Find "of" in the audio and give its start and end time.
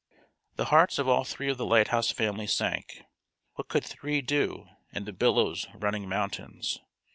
0.97-1.07, 1.47-1.59